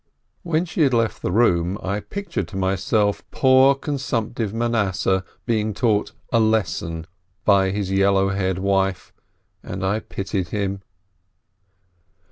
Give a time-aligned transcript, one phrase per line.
[0.41, 6.13] When she had left the room, I pictured to myself poor consumptive Manasseh being taught
[6.33, 7.05] a "lesson"
[7.45, 9.13] by his yellow haired wife,
[9.61, 10.81] and I pitied him.